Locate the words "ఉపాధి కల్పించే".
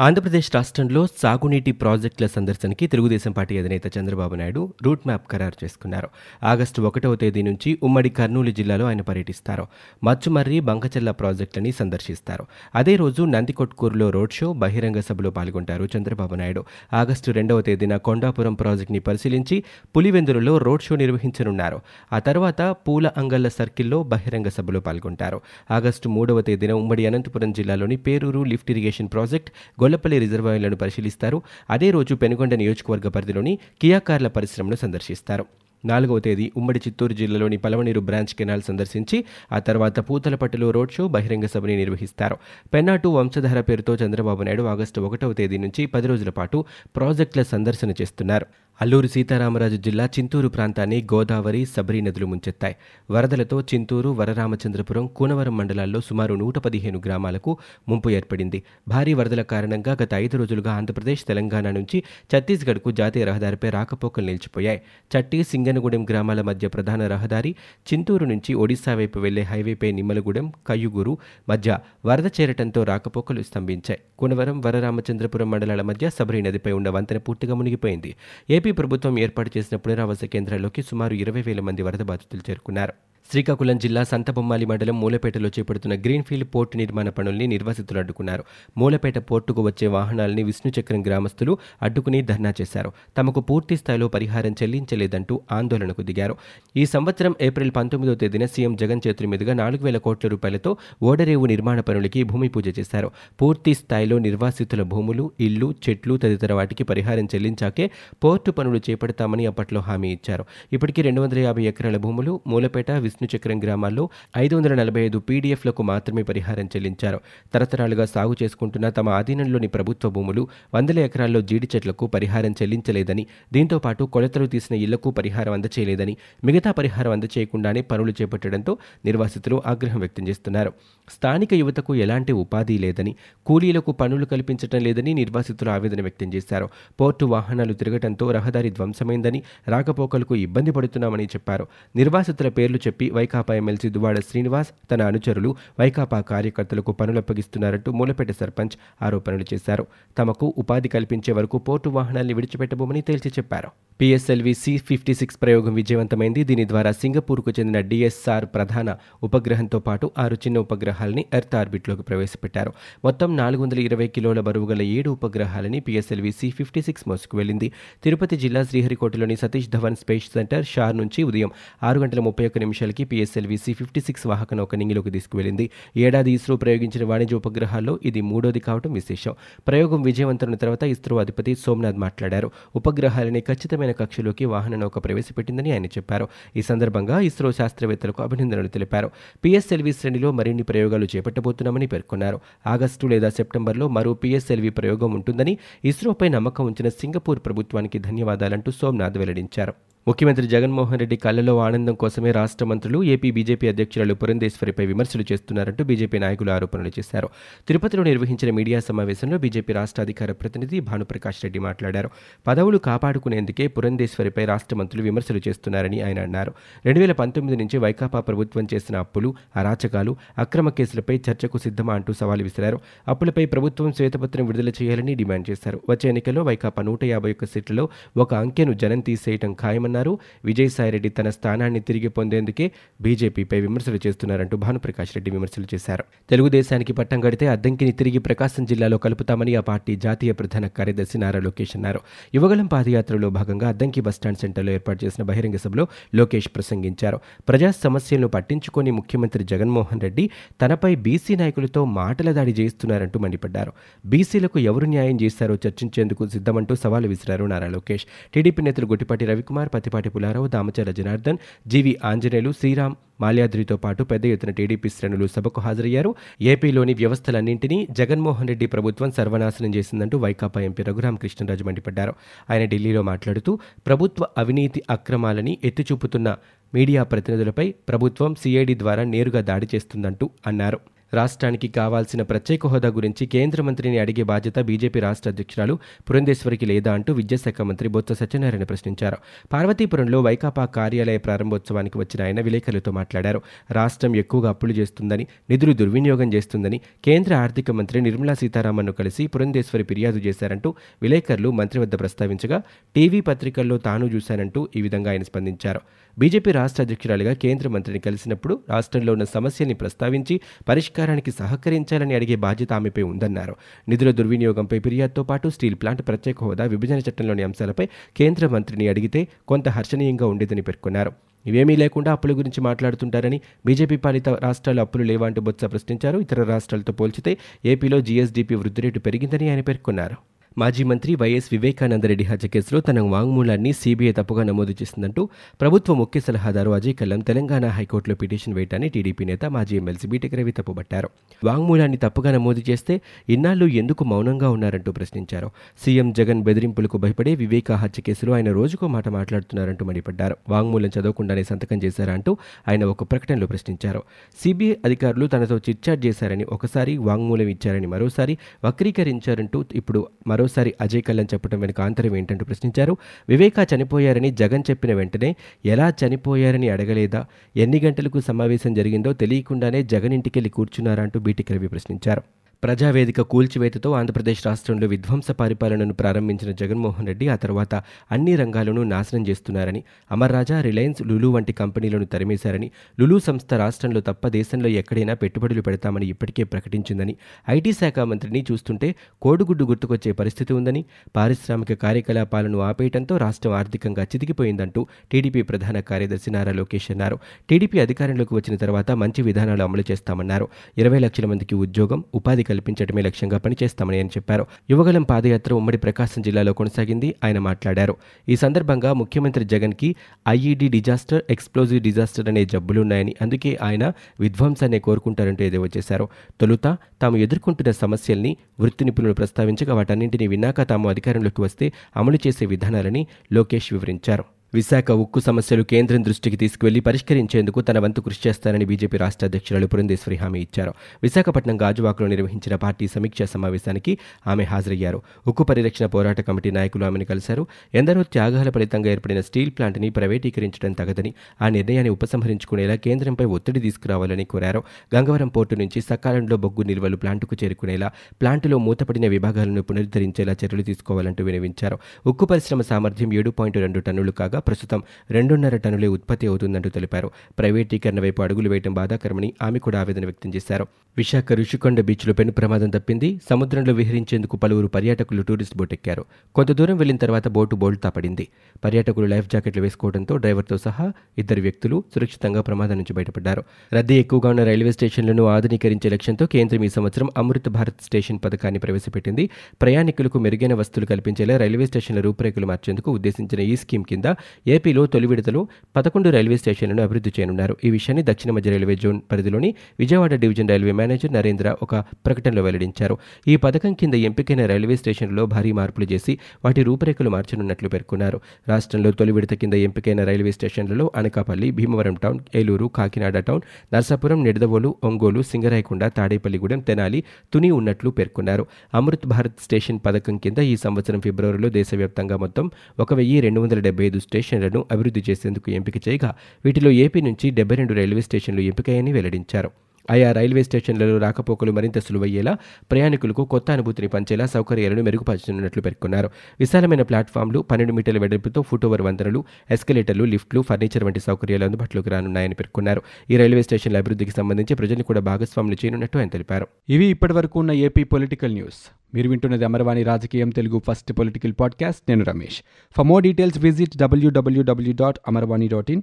150.58-151.32